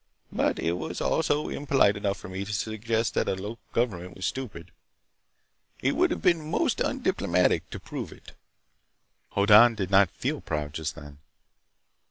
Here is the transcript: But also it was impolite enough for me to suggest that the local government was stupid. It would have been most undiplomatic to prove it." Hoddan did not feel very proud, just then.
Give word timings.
But 0.31 0.59
also 0.99 1.43
it 1.43 1.45
was 1.51 1.55
impolite 1.55 1.95
enough 1.95 2.17
for 2.17 2.27
me 2.27 2.43
to 2.43 2.51
suggest 2.53 3.13
that 3.13 3.27
the 3.27 3.35
local 3.35 3.59
government 3.71 4.15
was 4.15 4.25
stupid. 4.25 4.71
It 5.79 5.95
would 5.95 6.09
have 6.09 6.23
been 6.23 6.49
most 6.49 6.79
undiplomatic 6.81 7.69
to 7.69 7.79
prove 7.79 8.11
it." 8.11 8.31
Hoddan 9.35 9.75
did 9.75 9.91
not 9.91 10.09
feel 10.09 10.37
very 10.39 10.41
proud, 10.41 10.73
just 10.73 10.95
then. 10.95 11.19